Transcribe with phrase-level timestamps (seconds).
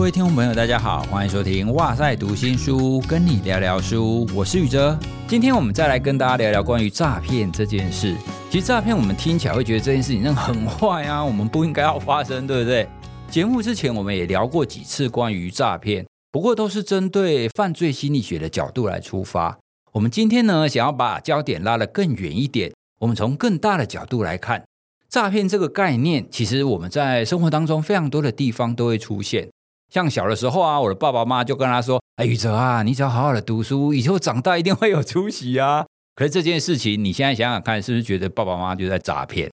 [0.00, 4.98] 各位听众朋友，大家好，欢迎收听《哇塞读新书》，跟你聊聊书，我是宇哲。
[5.28, 8.16] 今天我们再来跟大家聊聊关于诈骗这件事。
[8.50, 12.88] 其实诈骗我们听起来会觉得这件事情真的很坏啊，我们不应该要发生，对不对？
[13.30, 19.58] 节目之前我们也聊过几次关于诈骗，不过都是针对犯罪心理学的角度来出发。
[19.92, 24.64] 我们今天呢，想要把焦点拉得更远一点，我们从更大的角度来看
[25.10, 26.26] 诈骗这个概念。
[26.30, 29.50] 其实我们在生活当中非常多的地方都会出现。
[29.90, 39.50] 像小的时候啊，我的爸爸妈妈就跟他说：“哎，宇哲啊，你只要好好的读书，以后长大一定会有出息啊。”可是这件事情，你现在想想看，是不是觉得爸爸妈妈就在诈骗？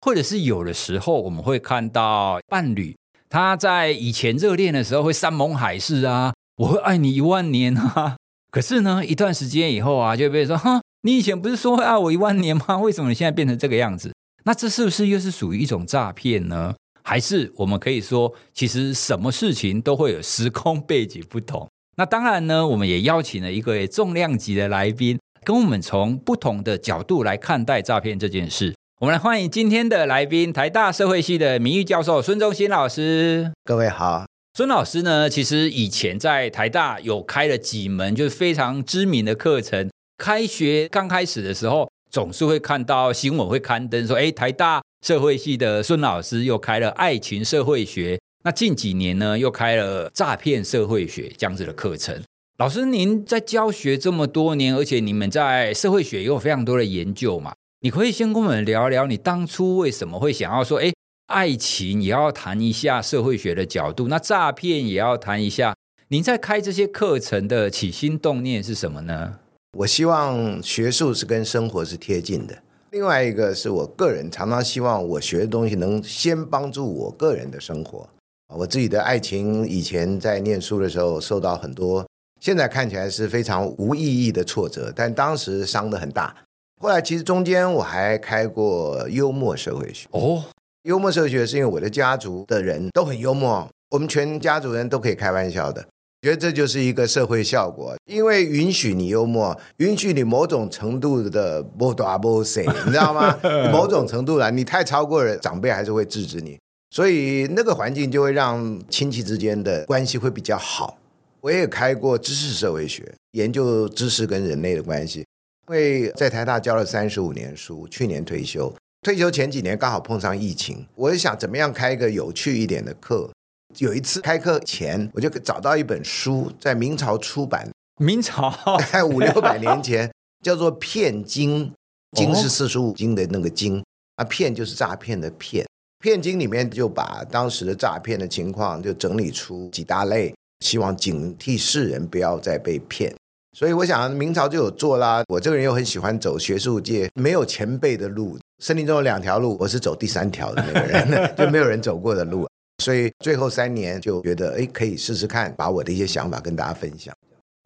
[0.00, 2.96] 或者是有的时候我们会看到伴侣
[3.28, 8.16] 他在以前热恋的时候会山盟海誓啊，我会爱你一万年啊。
[8.50, 12.78] 可是呢，一段时间以后啊，就被说：“哈，你以前不是说会爱我一万年吗？
[12.78, 14.12] 为什么你现在变成这个样子？”
[14.44, 16.74] 那这是不是又是属于一种诈骗呢？
[17.10, 21.68] 还是我们可以说，其实什么事情都会有时空背景不同。
[21.98, 28.76] 那当然呢，我们也邀请了一个重量级的来宾，跟我们从不同的角度来看待诈骗这件事。
[29.00, 33.50] 我们来欢迎今天的来宾，台大社会系的名誉教授孙中兴老师。
[33.64, 39.90] 各位好，孙老师呢，其实以前在台大有开了几门就是非常知名的课程。
[40.16, 44.82] 开学刚开始的时候，总是会看到新闻会刊登说，哎，台大。
[45.00, 52.22] 社会系的孙老师又开了爱情社会学，那近几年呢，又开了诈骗社会学这样子的课程。
[52.58, 60.92] 老师，您在教学这么多年，而且你们在社会学也有非常多的研究嘛，你可以先跟我们聊聊，你当初为什么会想要说，哎，
[61.28, 65.74] 爱情也要谈一下社会学的角度，那诈骗也要谈一下。
[66.08, 69.39] 您在开这些课程的起心动念是什么呢？
[69.78, 72.58] 我希望学术是跟生活是贴近的。
[72.90, 78.08] 另外一个是我个人常常希望我学的东西能先帮助我个人的生活。
[78.52, 82.04] 我自己的爱情以前在念书的时候受到很多，
[82.40, 86.34] 现在看起来是非常无意义的挫折，但当时伤得很大。
[86.80, 90.08] 后来其实中间我还开过幽默社会学。
[90.10, 90.42] 哦，
[90.82, 95.86] 幽默社会学是因为我的家族的人都很幽默，我们全家族人都可以开玩笑的。
[96.22, 103.38] 觉得这就是一个社会效果，因为允许你幽默，允许你某种程度的不打不小， 你知道吗？
[103.72, 106.58] 某种程度来，你太超过了，长辈还是会制止你，
[106.90, 110.98] 所以那个环境就会让亲戚之间的关系会比较好。
[111.40, 115.20] 我也开过知识社会学，研究知识跟人类的关系。
[115.68, 118.70] 因为在台大教了三十五年书，去年退休，
[119.00, 123.30] 退休前几年刚好碰上疫情，我就想怎么样开一个有趣一点的课。
[123.78, 130.10] 有一次开课前，我就找到一本书，在明朝出版，明朝大概 五六百年前，
[130.44, 131.70] 叫做《骗经》，
[132.16, 133.82] 经是四书五经的那个经，
[134.16, 135.64] 啊，骗就是诈骗的骗。
[136.02, 143.14] 骗经里面就把当时的诈骗的情况就整理出几大类，希望警惕世人不要再被骗。
[143.56, 145.22] 所以我想明朝就有做啦。
[145.28, 152.48] 我这个人又很喜欢走学术界没有前辈的路，森林中有两条路，我是走第三条的那个人， 就没有人走过的路。
[152.80, 157.14] 所以最后三年就觉得，哎，可以试试看，把我的一些想法跟大家分享。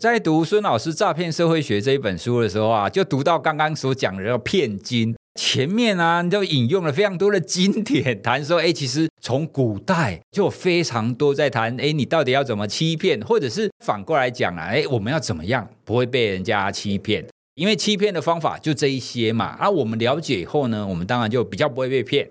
[0.03, 17.25] 在读孙老师《诈骗社会学》这一本书的时候啊，就读到刚刚所讲的要骗经前面啊，就引用了非常多的经典，谈说，哎，其实从古代就有非常多在谈，哎，你到底要怎么欺骗，或者是反过来讲啊，哎，我们要怎么样不会被人家欺骗？
[17.55, 19.57] 因为欺骗的方法就这一些嘛。
[19.61, 22.29] 啊，我们了解以后呢，我们当然就比较不会被骗。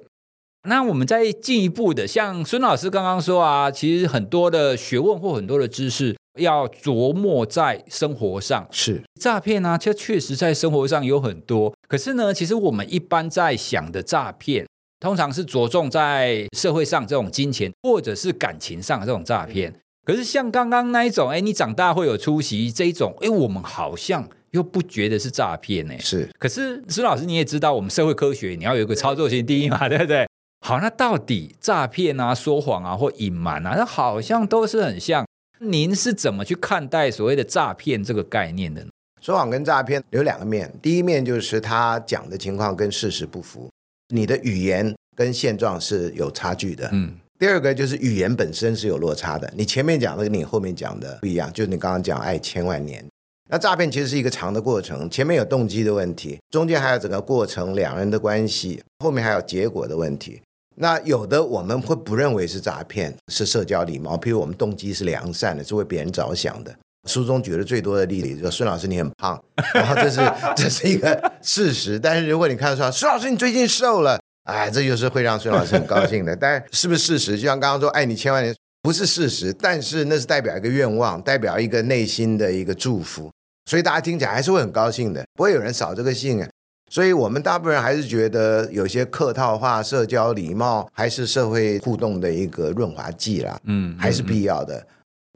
[0.68, 8.66] 那我们再进一步的，像孙老师刚刚说啊，其实很多的学问或很多的知识要琢磨在生活上。
[8.72, 11.73] 是诈骗呢，这确实在生活上有很多。
[11.90, 14.66] 可是呢，其实我们一般在想的诈骗，
[15.02, 19.73] 通常是着重在社会上这种金钱或者是感情上的这种诈骗。
[20.06, 25.94] 可是像刚刚那一种，哎，你长大会有出息这一种，哎，我们好像又不觉得是诈骗呢。
[26.00, 26.29] 是。
[26.40, 30.26] 可是孙老师你也知道，我们社会科学你要有一个操作性第一嘛，对不对？
[30.65, 35.25] 好，那到底诈骗啊、说谎啊或隐瞒啊，那好像都是很像。
[35.59, 38.89] 您是怎么去看待所谓的诈骗这个概念的呢？
[39.21, 43.69] 说谎跟诈骗有两个面，第一面就是他讲的情况跟事实不符，
[44.15, 46.89] 你的语言跟现状是有差距的。
[46.93, 47.13] 嗯。
[47.37, 53.05] 第二个就是语言本身是有落差的，你前面讲的跟你后面讲的不一样，就是你刚刚讲爱千万年。
[53.49, 60.41] 那诈骗其实是一个长的过程，前面有动机的问题，中间还有整个过程两人的关系，后面还有结果的问题。
[60.75, 64.17] 那有的我们会不认为是诈骗，是社交礼貌。
[64.17, 66.73] 譬如我们动机是良善的，是为别人着想的。
[67.08, 69.41] 书中举的最多的例子，就孙老师你很胖，
[69.75, 70.22] 然后这是
[70.55, 71.99] 这是一个事实。
[71.99, 76.34] 但是如果你看到说孙老师你最近瘦了，哎，这就是会让孙老师很高兴的。
[76.40, 77.37] 但是是不是事实？
[77.37, 83.29] 就像刚刚说爱你千万年，不是事实，但是那是代表一个愿望，代表一个内心的一个祝福，
[83.70, 86.49] 所以大家听起来还是会很高兴的，不会有人扫这个兴啊。
[86.90, 94.85] 所以我们大部分人还是觉得有些客套话、社交礼貌还是社会互动的一个润滑剂啦，嗯，还是必要的。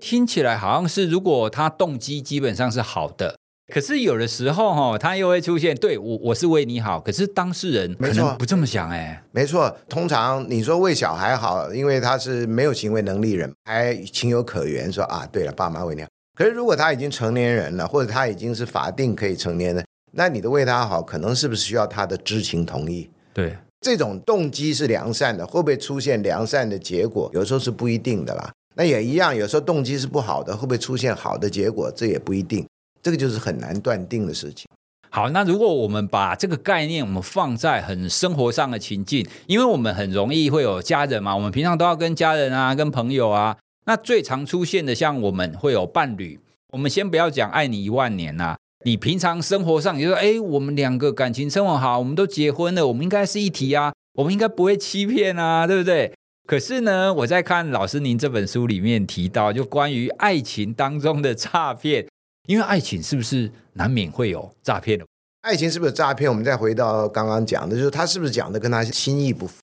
[0.03, 3.35] 听起来好像是，如果他动机基本上是好的，
[3.73, 16.07] 可是有的时候哈，他又会出现，对我我是为你好，可是当事人可能不这么想哎，没错，通常你说为小孩好，因为他是没有行为能力人，还情有可原，说啊，对了，爸妈为你好。
[16.37, 19.83] 可是如果他已经成年人了，或者他已经是法定可以成年的。
[20.17, 23.07] 那你的为他好，可能是不是需要他的知情同意？
[23.35, 27.29] 对，这种动机是良善的，会不会出现良善的结果？
[27.35, 28.51] 有时候是不一定的啦。
[28.75, 31.91] 那也一样，有时候动机是不好的，会不会出现好的结果？
[31.95, 32.67] 这也不一定。
[33.03, 34.65] 这个就是很难断定的事情。
[35.11, 43.55] 好，那如果我们把这个概念我们放在很生活上的情境，因为我们很容易会有家人嘛，我们平常都要跟家人啊、跟朋友啊。
[43.85, 46.39] 那最常出现的，像我们会有伴侣，
[46.73, 48.57] 我们先不要讲爱你一万年啊。
[48.87, 56.13] 你平常生活上，你就说，哎，我们两个感情生活好，我们都结婚了，我们应该是一体啊，我们应该不会欺骗啊，对不对？
[56.47, 62.07] 可是呢，我在看老师您这本书里面提到，就关于爱情当中的诈骗，
[62.47, 65.05] 因为爱情是不是难免会有诈骗的？
[65.41, 66.29] 爱情是不是诈骗？
[66.29, 69.55] 我们再回到刚刚讲的，就是他是不是讲的跟他心意不符？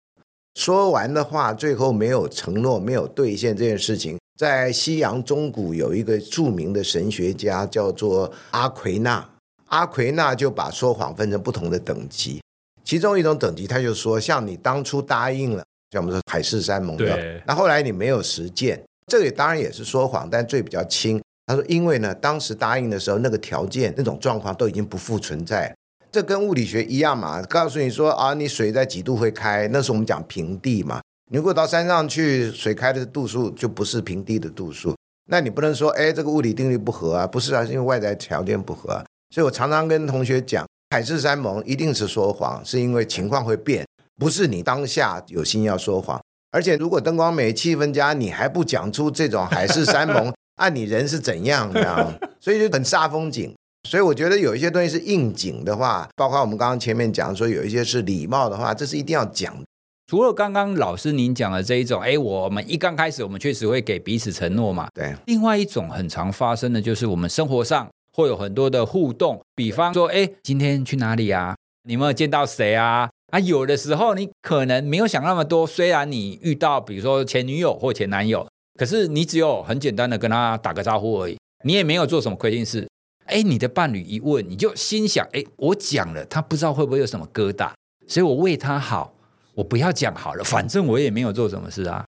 [0.60, 4.18] 说完的话，最后没有承诺，没有兑现这件事情。
[4.36, 9.24] 在西洋中古有一个著名的神学家叫做阿奎那，
[9.66, 12.42] 阿奎那就把说谎分成不同的等级，
[12.84, 21.22] 其中一种等级他就说，像你当初答应了，像我们说海誓山盟的，对那后来你没有实践，这个当然也是说谎，但罪比较轻。
[21.46, 25.72] 他说，因为呢，当时答应的时候那个条件那种状况都已经不复存在，
[26.10, 31.00] 这跟物理学一样嘛，告诉你说啊，你水在几度会开，那是我们讲平地嘛。
[31.30, 34.94] 你如果到山上去，水开的度数就不是平地的度数，
[35.30, 39.04] 那你不能说，哎，这个物理定律不合啊，不是啊，是因为外在条件不合啊。
[39.34, 43.86] 所以我常常跟同学讲，海誓山盟一定是说谎，是因为情况会变，
[44.16, 46.20] 不是你当下有心要说谎。
[46.52, 53.52] 而且如果灯光美、气氛佳，你还不讲出这种海誓山盟，按、 啊、你人是怎样这样，所以就很煞风景。
[53.88, 59.64] 所以我觉得有一些东西是应景的话，包括我们刚刚前面讲说有一些是礼貌的话，这是一定要讲的。
[60.14, 64.86] 除了刚刚老师您讲的这一种，哎，我们一刚开始我们确实会给彼此承诺嘛。
[64.94, 65.12] 对。
[65.26, 71.56] 另外一种很常发生的就是我们生活上会有很多的互动，比方说，哎，今天去哪里啊？
[71.88, 73.10] 你有没有见到谁啊？
[73.32, 78.46] 啊，有的时候你可能没有想那么多，虽然你遇到比如说前女友或前男友，
[78.78, 82.88] 可是你只有很简单的跟他打个招呼而已，你也没有做什么亏心事。
[83.26, 87.72] 哎，你的伴侣一问，你就心想，哎，我讲了，他不知道会不会有什么疙瘩，
[88.06, 89.12] 所以我为他好。
[89.54, 92.04] 我不要讲好了，反正我也没有做什么事啊。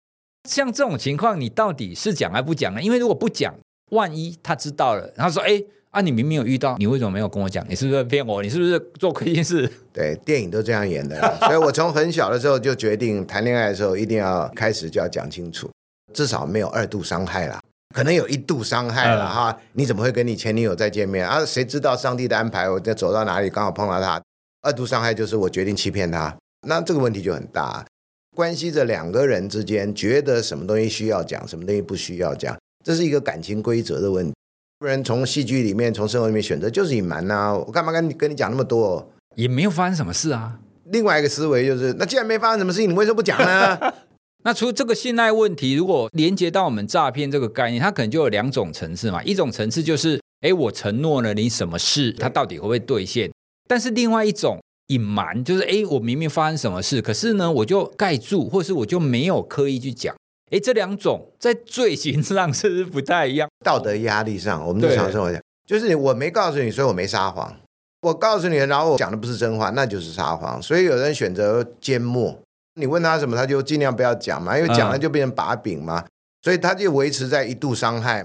[0.48, 2.80] 像这种情况，你到底是讲还不讲呢？
[2.82, 3.54] 因为如果不讲，
[3.90, 7.64] 万一他知道了，然后说：“哎，啊，你明明有遇到，你为什么没有跟我讲？
[7.68, 8.42] 你是不是骗我？
[8.42, 11.20] 你是不是做亏心事？”对，电影都这样演的。
[11.46, 15.68] 所以我从很小的时候就决定，谈恋爱的时候一定要开始就要讲清楚，
[16.12, 17.60] 至少没有二度伤害了，
[17.94, 19.56] 可能有一度伤害了哈。
[19.72, 21.44] 你怎么会跟你前女友再见面啊？
[21.44, 22.68] 谁知道上帝的安排？
[22.68, 24.22] 我就走到哪里刚好碰到他，
[24.62, 26.36] 二度伤害就是我决定欺骗他。
[26.66, 27.86] 那这个问题就很大，
[28.34, 34.34] 关系着两个人之间觉得什么东西需要讲，什么东西不需要讲，这是一个感情规则的问题。
[34.78, 39.10] 不然从戏剧里面、从生活里面选择就是隐瞒呐，我干嘛跟你跟你讲那么多？
[39.36, 40.58] 也没有发生什么事啊。
[40.90, 43.94] 另外一个思维就是，那既然没发生什么事情，你为什么不讲呢？
[44.44, 49.22] 那除了这个信赖问题，如果连接到我们诈骗这个概念，它可能就有两种层次嘛。
[49.24, 53.30] 一种层次就是，哎，我承诺了你什么事，它到底会不会兑现？
[53.68, 54.60] 但是另外一种。
[54.88, 60.14] 隐瞒就是哎，我明明发生什么事，可是呢，我就盖住，或是我就没有刻意去讲。
[60.52, 63.48] 哎，这两种在罪行上是不是不太一样？
[63.64, 67.56] 道德压力上，我们日常生活讲，就是我没告诉你，所以我没撒谎。
[68.02, 70.62] 我告诉你，然后我讲的不是真话，那就是撒谎。
[70.62, 72.38] 所以有人选择缄默，
[72.74, 75.98] 你问他什么，他就尽量不要讲嘛，因为讲了就变成把柄嘛。
[75.98, 76.08] 嗯、
[76.42, 78.24] 所以他就维持在一度伤害。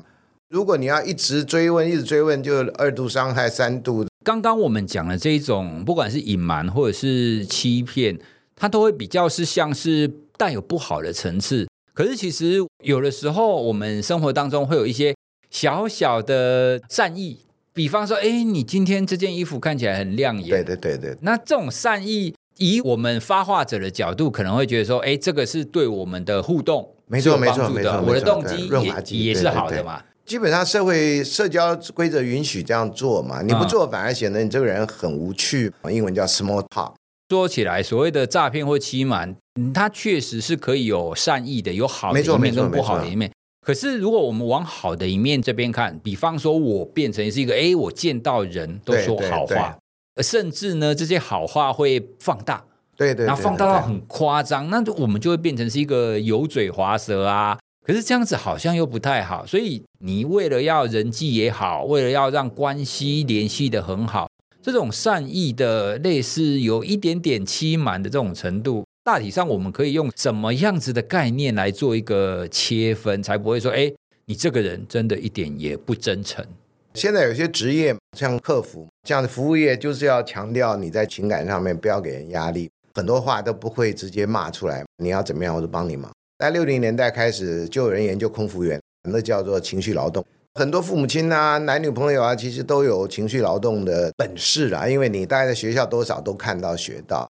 [0.50, 4.06] 如果你要一直追问，一直追问，就二度伤害，三度。
[4.24, 8.20] 刚刚我们讲的这一种，不管是隐瞒或者是欺骗，
[8.56, 11.68] 它都会比较是像是带有不好的层次。
[11.94, 15.16] 可是其实有的时候，我们生活当中会有一些
[15.50, 17.40] 小小的善意，
[17.74, 20.50] 比方说，哎，你今天这件衣服看起来很亮眼。
[20.50, 21.18] 对对对对。
[21.22, 28.70] 那这种善意，以我们发话者的角度，可能会觉得说，哎，这个是对我们的互动没错没错没错，我的动机
[29.18, 30.02] 也也是好的嘛。
[30.26, 35.72] 基本上社会社交规则允许这样做嘛，你不做反而显得你这个人很无趣。
[35.90, 36.94] 英文叫 small talk。
[37.30, 39.36] 说起来，所谓的诈骗或欺瞒，
[39.74, 43.32] 它确实是可以有善意的，有好的一面跟不好的一面。
[43.66, 49.78] 可是如果我们往好的一面这边看，比方说我变成是一个，哎，我见到人都说好话，
[50.22, 52.64] 甚至呢这些好话会放大，
[52.98, 57.58] 对对，然后放大到很夸张，那我们就会变成是一个油嘴滑舌啊。
[57.92, 64.30] 可是这样子好像又不太好，所以你为了要人际也好，为了要让关系联系得很好，
[64.62, 73.92] 这种善意的类似有一点点欺瞒的这种程度，大体上我们可以用什么样子的概念来做一个切分，才不会说，哎，
[74.28, 76.46] 你这个人真的一点也不真诚。
[76.94, 86.10] 现在有些职业像客服这样的服务业，就是要强调你在情感上面不要给人压力，很多话都不会直接骂出来，你要怎么样我就帮你忙。
[86.42, 90.26] 在六零年代开始就有人研究空服员，那叫做情绪劳动。
[90.56, 94.90] 很多父母亲啊、男女朋友啊，其实都有情绪劳动的本事啦。
[94.90, 97.30] 因为你大概在学校多少都看到学到。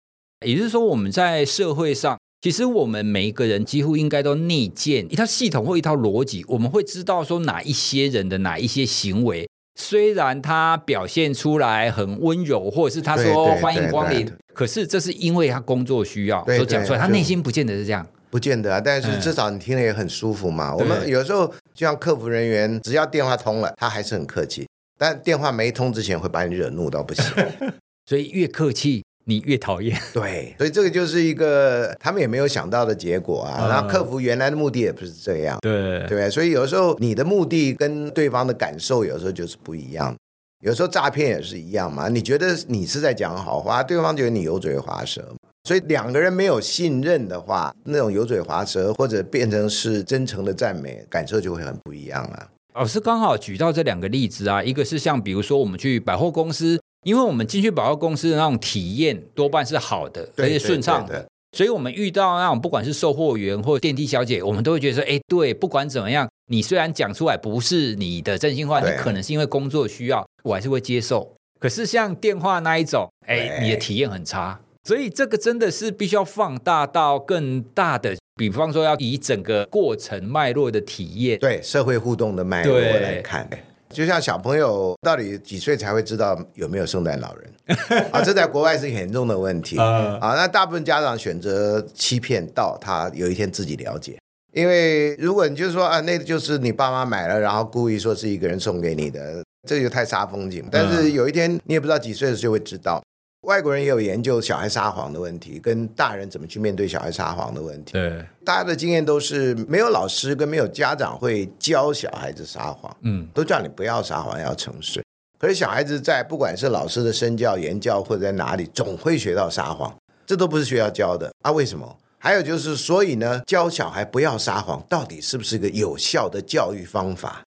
[0.43, 9.47] 也就是说，我们在社会上，其实我们每一个人几乎应该都内建一套系统或一套逻辑，我们会知道说哪一些人的哪一些行为，
[9.79, 18.03] 虽然他表现出来很温柔，或者是他说欢迎光临，可是这是因为他工作需要所讲出来，他内心不见得是这样。
[18.35, 20.71] 不见得啊，但是至少你听了也很舒服嘛。
[20.71, 24.65] 嗯、我们有时候就像客服人员，只要电话通了，他还是很客气；
[24.99, 27.23] 但电话没通之前，会把你惹怒到不行。
[28.05, 29.97] 所以越客气，你越讨厌。
[30.13, 33.55] 对，所以这个就是一个他们也没有想到的结果啊。
[33.61, 36.29] 嗯、然后客服原来的目的也不是这样，对对。
[36.29, 40.13] 所以有时候你的目的跟对方的感受有时候就是不一样。
[40.59, 45.33] 有时候诈骗也是一样嘛，你觉得你是在讲好话，对方觉得你油嘴滑舌。
[45.65, 52.47] 所以两个人没有信任的话，那种油嘴滑舌或者变成是真诚的赞美，感受就会很不一样啊。
[52.75, 71.33] 老师刚好举到这两个例子啊，一个是像比如说我们去百货公司，因为我们进去百货公司的那种体验多半是好的，而且顺畅的，所以我们遇到那种不管是售货员或电梯小姐，我们都会觉得说，哎，对，不管怎么样，你虽然讲出来不是你的真心话，你可能是因为工作需要，我还是会接受。
[71.59, 74.59] 可是像电话那一种，哎，你的体验很差。
[74.85, 83.49] 所以这个真的是必须要放大到更大的，比方说要以整个过程脉络的体验，对社会互动的脉络来看，
[83.89, 87.51] 就像小朋友到底几岁才会知道有没有圣诞老人
[88.13, 88.21] 啊？
[88.21, 90.19] 这在国外是很严重的问题啊。
[90.35, 94.19] 那大部分家长选择欺骗到他有一天自己了解，
[94.53, 100.63] 因为如果你就是说啊，那个就是你爸妈买了，然后故意说是一个人送给你的，这就太煞风景。
[100.71, 103.01] 但是有一天你也不知道几岁的时候就会知道。
[103.45, 107.93] 外国人也有研究小孩撒谎的问题，跟大人怎么去面对小孩撒谎的问题。
[107.93, 115.03] 对，大家的经验都是没有老师跟没有家长会教小孩子撒谎，嗯，都叫你不要撒谎，要诚实。
[115.37, 121.51] 可是小孩子在不管是老师的身教言教或者在哪里，总会学到撒谎，这都不是学校教的啊？
[121.51, 121.97] 为什么？
[122.17, 127.43] 还有就是，所以呢，教小孩不要撒谎，到底是不是一个有效的教育方法？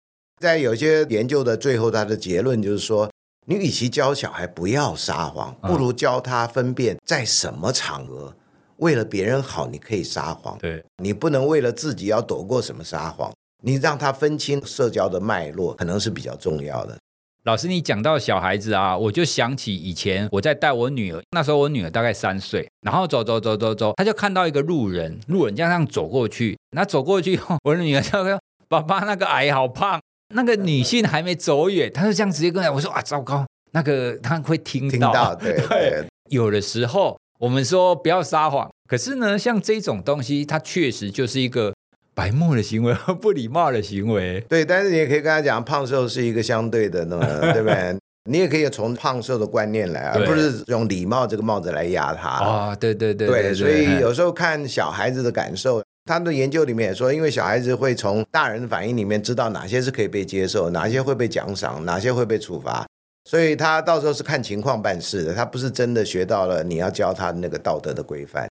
[0.41, 3.07] 在有些研究的最后，他的结论就是说。
[3.45, 8.33] 你与其教小孩不要撒谎，不如教他分辨在什么场合，
[8.77, 10.57] 为了别人好，你可以撒谎。
[10.59, 13.31] 对，你不能为了自己要躲过什么撒谎。
[13.62, 16.97] 你让他分清社交的脉络，可能是比较重要的。
[17.43, 30.00] 老师，你讲到小孩子啊，我就想起以前我在带我女儿，那时候我女儿大概三岁，然后走走走走走，她就看到一个路人，路人这样走过去，那走过去以后，我的女儿就说：“爸爸，那个矮好胖。”
[30.33, 34.91] 那个女性还没走远，她就这样直接跟我说：“啊，糟糕，那个她会听到。
[34.91, 41.73] 听到”对 有的时候我们说不要撒谎，可是呢，像这种东西，它确实就是一个
[42.15, 44.39] 白目的行为和不礼貌的行为。
[44.49, 47.19] 对，但是你也可以跟他讲，胖瘦是一个相对的呢，
[47.53, 47.97] 对不对？
[48.29, 52.29] 你也可以从胖瘦的观念来，而不是用礼貌这个帽子来压他。
[52.29, 55.83] 啊、对，对，对，所以有时候看小孩子的感受。
[56.05, 62.86] 他们的研究里面也说，因为小孩子会从大人的反应里面知道哪些是可以被接受，哪些会被奖赏，哪些会被处罚，
[63.24, 68.50] 所以他到时候是看情况办事的，他不是真的学到了你要教他那个道德的规范。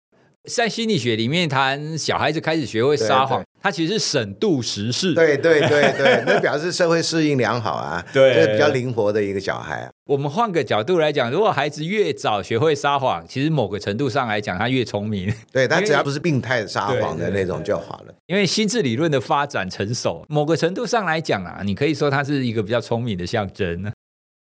[0.56, 5.14] 在心理学里面谈小孩子开始学会撒谎，他其实是审度时事。
[5.14, 9.90] 对对对对，那表示社会适应良好啊， 对，就是比较灵活的一个小孩啊。
[10.06, 15.32] 我们换个角度来讲，如果孩子越早学会撒谎，其实某个程度上来讲，他越聪明。
[15.52, 18.14] 对，他 只要不是病态撒谎的那种就好了。
[18.26, 23.92] 因为心智理论的发展成熟，某个程度上来讲啊，你可以说他是一个比较聪明的象征。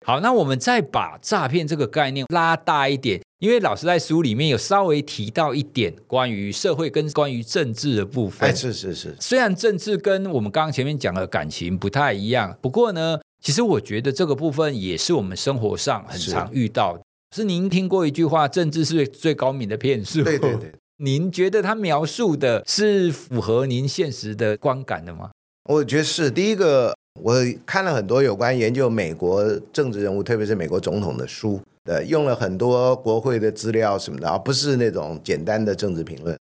[0.06, 3.22] 好，那我们再把诈骗这个概念拉大一点。
[3.40, 8.48] 因为老师在书里面有稍微提到一点关于社会跟关于政治的部分。
[8.48, 17.04] 哎是是是，虽然政治跟我们刚刚前面讲的感情不太一样，不过呢，其实我觉得这个部分也是我们生活上很常遇到的。
[17.36, 20.72] 是，是您听过一句话：“政治是最高明的骗术。”对对对。
[21.04, 25.32] 您觉得他描述的是符合您现实的观感的吗？
[25.70, 26.96] 我觉得是第一个。
[27.20, 36.38] 我看了很多有关研究美国政治人物，特别是美国总统的书呃，用了很多国会的资料什么的，而不是那种简单的政治评论。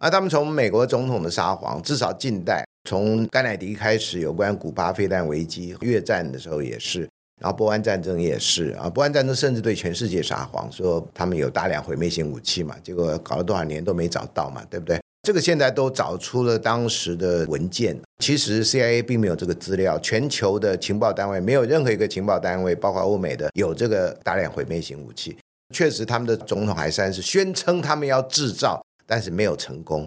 [0.00, 7.08] 而他们从美国总统的撒谎，至少近代从甘乃迪开始，有关古巴飞弹危机、越战的时候也是，
[7.40, 15.00] 然后波湾战争也是啊，波湾战争甚至对全世界撒谎，说他们有大量毁灭性武器嘛，结果搞了多少年都没找到嘛，对不对？
[15.24, 25.34] 这个现在都找出了当时的文件，其实 CIA 并没有这个资料，全球的情报单位没有任何一个情报单位，包括欧美的，有这个大量毁灭性武器。
[25.74, 30.06] 确实，他们的总统还算是宣称他们要制造，但是没有成功。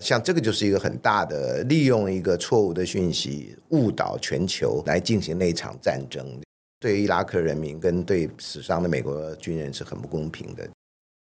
[0.00, 6.26] 像这个就是一个很大的利用一个错误的讯息误导全球来进行那场战争，
[6.80, 10.66] 对伊拉克人民跟对死伤的美国军人是很不公平的。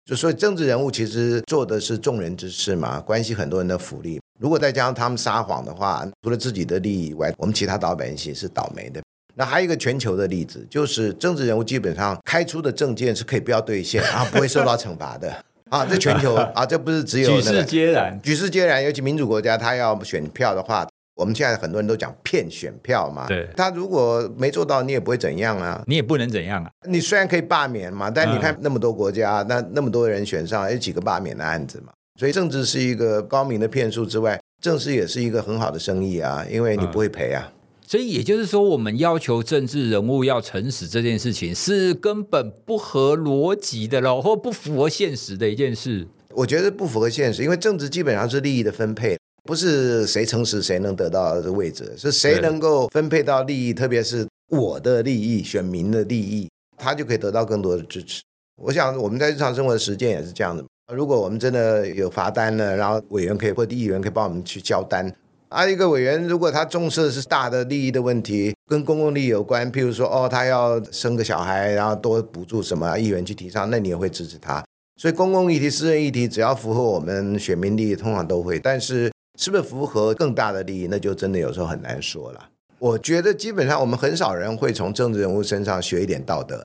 [0.05, 4.19] 就所以政治人物其实做的是众人之事嘛，关系很多人的福利。
[4.39, 9.01] 如果再加上他们撒谎的话，除了自己的利益以外，我们其他老百姓是倒霉的。
[9.35, 15.33] 那还有一个全球的例子，就是政治人物基本上开出的证件是可以不要兑现，然后不会受到惩罚的
[15.69, 15.85] 啊。
[15.85, 18.83] 这全球啊，这不是只有、那个、举世皆然，举世皆然。
[18.83, 20.85] 尤其民主国家，他要选票的话。
[21.15, 26.71] 我们现在很多人都讲骗选票嘛，对，他如果没做到，你也不会怎样啊，你也不能怎样啊。
[26.87, 31.93] 你虽然可以罢免嘛，但你看那么多国家，那那么多人选上，有几个罢免的案子嘛？
[32.19, 37.51] 所以政治是一个高明的骗术之外，政治也是一个很好的生意啊，因为你不会赔啊。
[37.85, 46.07] 所以也就是说，我们要求政治人物要诚实这件事情是根本不合逻辑的咯，或不符合现实的一件事。
[46.29, 49.15] 我觉得不符合现实，因为政治基本上是利益的分配。
[49.43, 58.21] 不是谁诚实谁能得到这位置，是谁能够分配到利益，特别是我的利益、选民的利益，他就可以得到更多的支持。
[58.61, 60.63] 我想我们在日常生活的实践也是这样的。
[60.93, 65.13] 如果我们真的有罚单了，然后委员可以或议员可以帮我们去交单。
[65.49, 74.63] 啊，一个委员如果他重视的是大的利益的问题，跟公共利益有关，譬如说哦，他要生个小孩，然后多补助什么，议员去提倡，那你也会支持他。
[75.01, 78.57] 所以公共议题、私人议题，只要符合我们选民利益，通常都会。
[78.57, 79.11] 但是。
[79.39, 80.87] 是不是符合更大的利益？
[80.89, 82.49] 那就真的有时候很难说了。
[82.77, 86.61] 我觉得基本上我们很少人会从政治人物身上学一点道德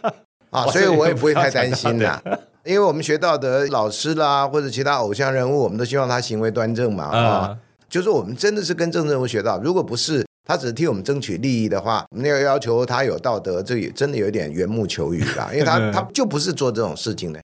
[0.50, 2.22] 啊，所以我也不会太担心啦。
[2.64, 7.58] 因为我们学道德，老师啦或者其他偶像人物，我们都希望他行为端正嘛啊。
[7.88, 15.50] 就是我们真的是跟政治人物学到，如果不是他只是替我们争取利益的话，我们要要求他有道德，这也真的有点缘木求鱼啦。
[15.52, 17.40] 因为他 他就不是做这种事情的。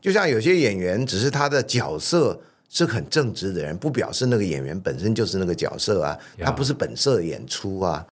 [0.00, 2.40] 就像有些演员，只是他的角色。
[2.68, 8.06] 是很正直的人，不表示那个演员本身就是那个角色啊，他不是本色演出啊。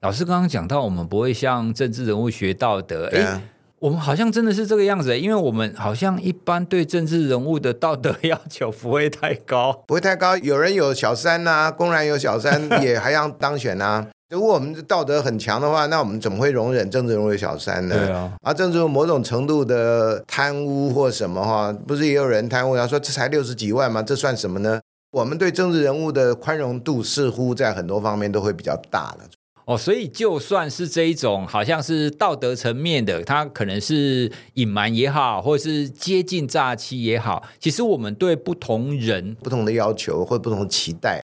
[0.00, 3.42] 老师刚刚讲到，我们不会向政治人物学道德，哎、啊，
[3.78, 10.36] 我们好像真的是这个样子，因为我们好像一般对政治人物的道德要求不会太高，不会太高。
[10.36, 14.08] 有人有小三呐、啊，公然有小三也还要当选呐、啊。
[14.28, 17.94] 如果我们的道德很强的话，那我们怎么会容忍政治人物小三呢？
[17.96, 22.74] 对啊，啊，政治某种程度的贪污或什么哈，不是也有人贪污？
[22.74, 24.02] 然后说这才六十几万吗？
[24.02, 24.80] 这算什么呢？
[25.12, 29.20] 我们对政治人物的宽容度似乎在很多方面都会比较大了。
[29.64, 41.22] 哦，所以就算是这一种好像是道德层面的，他可能是隐瞒也好，或者是接近诈欺也好，其实我们对不同人不同的要求或不同的期待。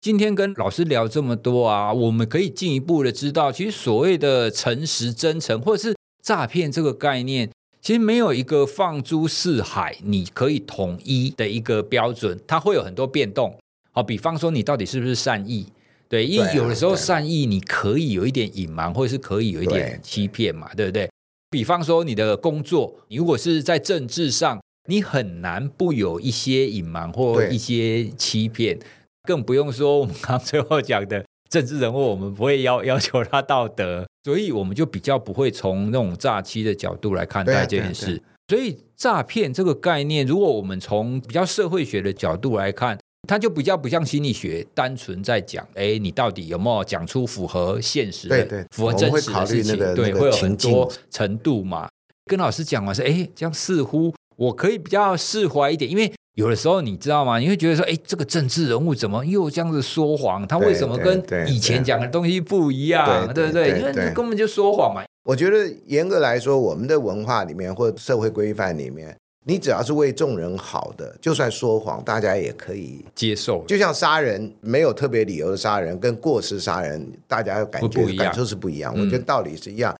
[0.00, 7.50] 今天跟老师聊这么多啊，我们可以进一步的知道，其实所谓的诚实、真诚，或者是诈骗这个概念，
[7.82, 13.58] 其实没有一个放诸四海你可以统一的一个标准，它会有很多变动。
[13.90, 15.66] 好，比方说你到底是不是善意？
[16.08, 21.10] 对，因为有的时候善意你可以有一点隐瞒，或者是可以有一点欺骗嘛，对，对不对？
[21.50, 28.78] 比方说你的工作，你如果是在政治上，你很难不有一些隐瞒或一些欺骗。
[29.24, 38.22] 更不用说我们刚最后讲的政治人物，我们不会要要求他道德，所以我们就比较不会从那种诈欺的角度来看待这件事。
[38.48, 49.76] 所以诈骗这个概念，如果我们从比较社会学的角度来看，它就比较不像心理学，单纯在讲，哎，你到底有没有讲出符合现实的、对对符合真实的事情？
[49.94, 51.88] 对，会有很多程度嘛。
[52.26, 56.12] 跟老师讲完是，哎，这样似乎我可以比较释怀一点，因为。
[56.38, 57.40] 有的时候你知道吗？
[57.40, 60.46] 你会觉得说，哎，这个政治人物怎么又这样子说谎？
[60.46, 63.26] 他为什么跟以前讲的东西不一样？
[63.34, 63.70] 对不对？
[63.80, 65.02] 因为根本就说谎嘛。
[65.24, 73.64] 我觉得严格来说，我们的文化里面或社会规范里面，你只要是为众人好的，就算说谎，大家也可以接受。
[73.66, 78.94] 就像杀人没有特别理由的杀人，跟过失杀人，大家感觉感受是不一样。
[78.96, 79.92] 我觉得道理是一样。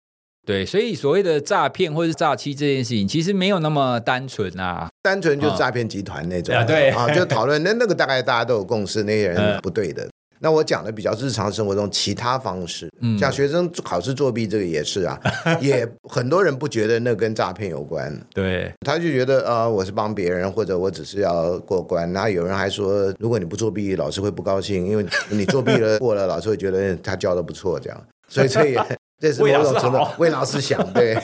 [0.48, 6.56] 对，所以所谓的诈骗或是诈欺这件事情，其实没有那么单纯啊，单纯就是诈骗集团那种。
[6.56, 10.08] 啊、对啊，就讨论那那个大概大家都有共识，那些人不对的。
[10.40, 15.20] 那我讲的比较日常生活中其他方式，嗯，像学生考试作弊这个也是啊，
[15.60, 22.10] 也很多人不觉得那跟诈骗有关，对，他就觉得啊、呃，我是帮别人或者我只是要过关。
[22.14, 28.02] 然后有人还说，如果你不作弊，老师会不高兴，因为你作弊了过了，老师会觉得他教的不错，这样。
[28.28, 28.80] 所以这也
[29.18, 31.16] 这是某种程度为老师想，对。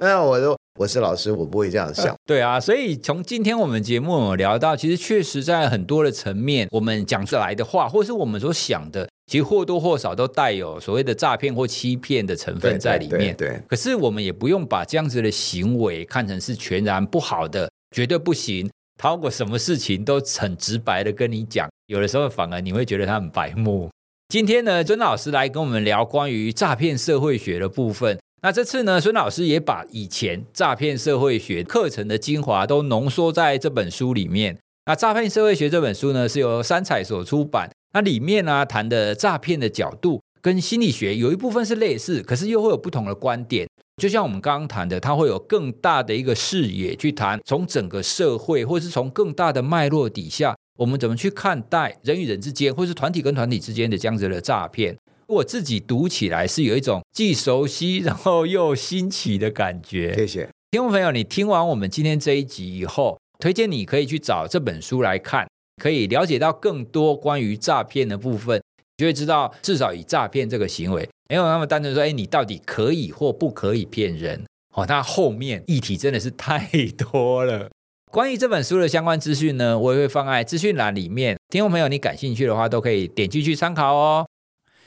[0.00, 0.56] 那 我说。
[0.78, 2.14] 我是老师，我不会这样想。
[2.28, 13.34] 对啊，所以从今天我们节目有聊到，其实确实在很多的层面，我们讲出来的话，或是我们所想的，其实或多或少都带有所谓的诈骗或欺骗的成分在里面。
[13.34, 13.62] 对，对，对。
[13.66, 18.70] 可是我们也不用把这样子的行为看成是全然不好的，绝对不行。
[18.98, 23.88] 他如果什么事情都很直白的跟你讲，有的时候反而你会觉得他很白目。
[24.28, 28.18] 今天呢，尊老师来跟我们聊关于诈骗社会学的部分。
[28.42, 34.58] 那这次呢，孙老师也把以前诈骗社会学课程的精华都浓缩在这本书里面。
[34.86, 37.70] 那诈骗社会学这本书呢，是由三彩所出版。
[37.92, 43.68] 那里面呢，谈的诈骗的角度跟心理学有一部分是类似，可是又会有不同的观点。
[44.02, 54.96] 就像我们刚刚谈的，它会有更大的一个视野去谈，从整个社会，或是从更大的脉络底下，我们怎么去看待人与人之间，或是团体跟团体之间的这样子的诈骗。
[55.26, 60.14] 我自己读起来是有一种既熟悉，然后又新奇的感觉。
[60.14, 65.48] 谢谢听众朋友，你听完我们今天这一集以后，推荐你可以去找这本书来看，
[65.82, 68.62] 可以了解到更多关于诈骗的部分，
[68.98, 74.44] 就会知道至少以诈骗这个行为，没有那么单纯说，哎，你到底可以或不可以骗人？
[74.74, 77.70] 哦，那后面议题真的是太多了。
[78.16, 81.36] 关于这本书的相关资讯呢，我也会放在资讯栏里面。
[81.50, 84.26] 听众朋友，你感兴趣的话，都可以点进去参考哦。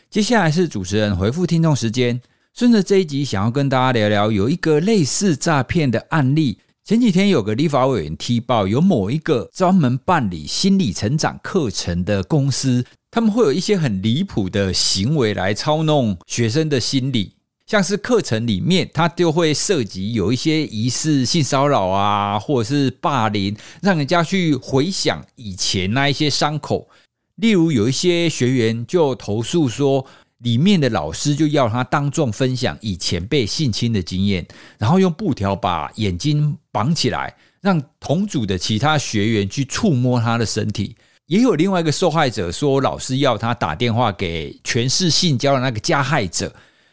[0.09, 2.19] 接下来是主持人回复听众时间，
[2.55, 6.57] 顺着这一集，想要跟大家聊聊有一个类似诈骗的案例。
[6.83, 17.35] 前几天有个立法委员踢爆，有某一个专门办理心理成长课程的公司，他们会有一些很离谱的行为来操弄学生的心理，
[17.69, 26.89] 像是课程里面，它就会涉及有一些疑似性骚扰啊，或者是霸凌，让人家去回想以前那一些伤口。
[27.35, 30.03] 例如，有一些学员就投诉说，
[30.39, 34.43] 里面的老师就要他当众分享以前被性侵的经验，
[34.79, 40.95] 然后用布条把眼睛绑起来，让同组的其他学员去触摸他的身体。
[41.27, 46.51] 也有另外一个受害者说，老师要他打电话给全市性交的那个加害者，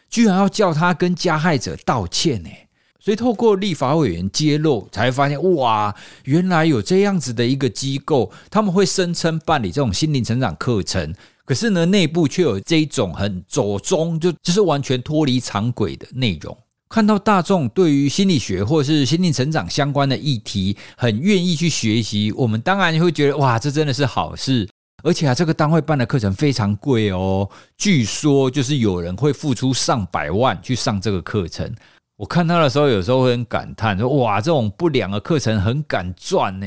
[0.08, 2.50] 居然要叫他跟加害者道歉呢。
[2.98, 11.14] 所以，透过立法委员揭露，才发现哇，原来有这样子的一个机构，他们会声称办理这种心灵成长课程，
[11.44, 16.56] 可是呢，内部却有这一种很左中，就就是完全脱离常轨的内容。
[16.88, 24.68] 看到大众对于心理学或是心灵成长相关的议题，很愿意去学习，我们当然会觉得哇，这真的是好事。
[25.02, 31.72] 而且啊，这个单位办的课程非常贵哦，据说就是有人会付出上百万去上这个课程。
[32.16, 36.66] 我看他的时候，有时候会很感叹说：“哇，这种不良的课程很敢赚呢。”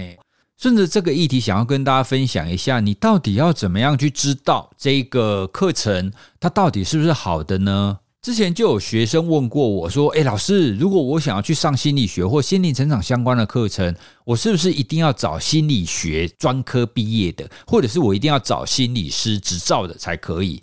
[0.62, 8.00] 顺着这个议题，想要跟大家分享一下，你到底要怎么样去知道这个课程它到底是不是好的呢？
[8.22, 20.62] 之前就有学生问过我说：“诶，老师，如果我想要去上心理学或心理成长相关的课程，我是不是一定要找心理学专科毕业的，或者是我一定要找心理师执照的才可以？”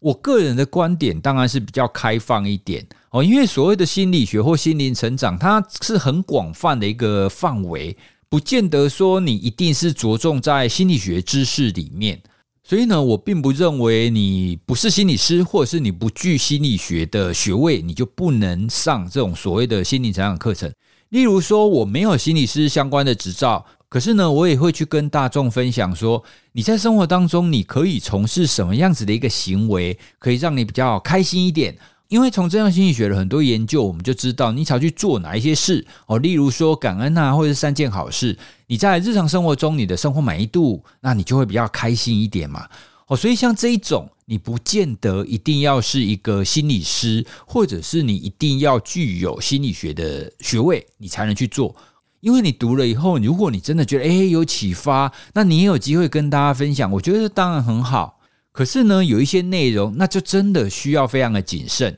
[0.00, 7.96] 我个人的观点当然是比较开放一点哦，因为所谓的心理学或心灵成长，它是很广泛的一个范围，
[8.28, 12.20] 不见得说你一定是着重在心理学知识里面。
[12.68, 20.68] 所以呢，我并不认为你不是心理师，或者是你不具心理学的学位，你就不能上这种所谓的心理成长课程。
[21.10, 23.64] 例如说，我没有心理师相关的执照。
[23.88, 31.78] 可是呢，我也会去跟大众分享说，你在生活当中，你可以从事什么样子的一个行为，可以让你比较开心一点。
[32.08, 42.68] 因为从正向心理学的很多研究，我们就知道，你想要去做哪一些事哦，例如说感恩啊，或者是三件好事，你在日常生活中你的生活满意度，那你就会比较开心一点嘛。
[43.06, 51.74] 哦，所以像这一种，你不见得一定要是一个心理师，或者是你一定要具有心理学的学位，你才能去做。
[52.20, 58.18] 因为你读了以后，如果你真的觉得诶有启发，那你也有机会跟大家分享，我觉得当然很好。
[58.50, 61.96] 可是呢，有一些内容，那就真的需要非常的谨慎。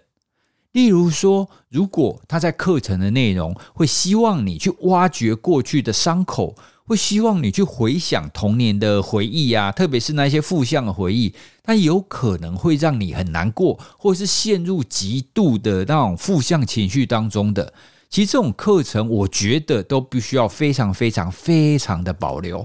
[0.78, 17.74] 例如说，如果他在课程的内容会希望你去挖掘过去的伤口，会希望你去回想童年的回忆啊，特别是那些负向的回忆，它有可能会让你很难过，或是陷入极度的那种负向情绪当中的。
[18.08, 22.64] 其实这种课程，我觉得都必须要非常非常非常的保留。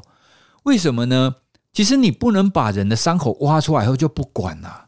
[0.66, 1.38] 为什么呢？
[1.74, 4.83] 其实你不能把人的伤口挖出来后就不管了。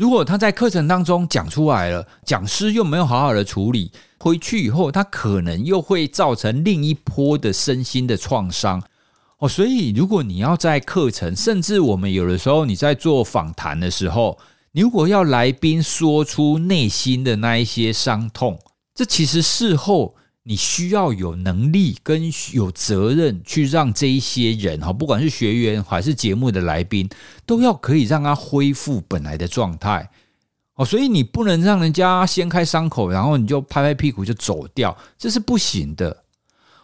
[0.00, 8.82] 如果他在课程当中讲出来了，讲师又没有好好的处理，回去以后他可能又会造成另一波的身心的创伤
[9.40, 9.46] 哦。
[9.46, 14.38] 所以，如果你要在课程，甚至我们有的时候你在做访谈的时候，
[14.72, 18.58] 你如果要来宾说出内心的那一些伤痛，
[18.94, 20.14] 这其实事后。
[20.42, 27.08] 你需要有能力跟有责任去让这一些人哈，不管是学员还是节目的来宾，
[27.44, 30.10] 都要可以让他恢复本来的状态
[30.76, 30.84] 哦。
[30.84, 36.24] 所以你不能让人家掀开伤口，然后你就拍拍屁股就走掉，这是不行的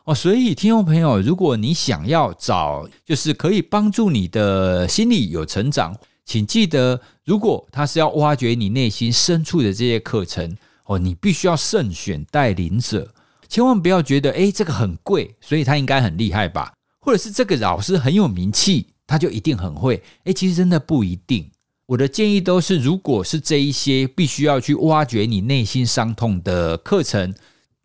[0.04, 0.14] 哦。
[0.14, 13.14] 所以听众朋友，如果你想要找就是可以帮助你的心理有成长，请记得，如果他是要挖掘你内心深处的这些课程哦，你必须要慎选带领者。
[13.48, 16.72] 千万不要觉得，诶，这个很贵，所以他应该很厉害吧？
[17.00, 20.02] 或者是这个老师很有名气，他就一定很会？
[20.24, 21.48] 诶，其实真的不一定。
[21.86, 27.32] 我的建议都是，如果是这一些必须要去挖掘你内心伤痛的课程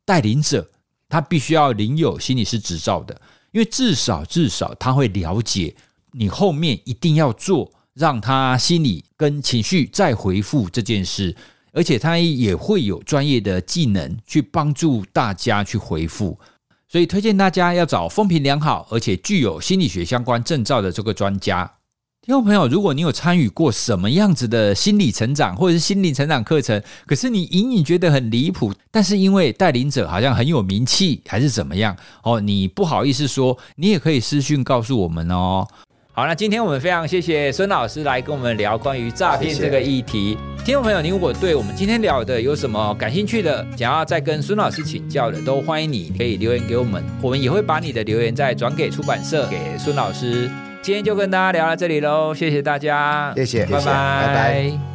[0.03, 0.67] 带领者，
[1.07, 3.21] 他必须要领有心理师执照的，
[3.51, 5.75] 因为至少至少他会了解
[6.13, 11.35] 你后面一定要做，让他心理跟情绪再回复这件事。
[11.73, 16.37] 而且他也会有专业的技能去帮助大家去回复，
[16.87, 21.71] 所以推荐大家要找风评良好而且具有心理学相关证照的这个专家。
[22.23, 35.67] 听众朋友，如果你有参与过什么样子的心理成长或者是心理成长课程，可是你隐隐觉得很离谱，但是因为带领者好像很有名气，还是怎么样哦，你不好意思说，你也可以私讯告诉我们哦。
[36.21, 40.37] 好，那今天我们非常谢谢孙老师来跟我们聊关于诈骗这个议题。
[40.63, 50.47] 听众朋友，您如果对我们今天聊的有什么感兴趣的，想要再跟孙老师请教的，都欢迎你可以留言给我们，我们也会把你的留言再转给出版社，给孙老师。
[50.83, 54.90] 今天就跟大家聊到这里喽，谢谢大家，谢谢，拜拜，拜拜。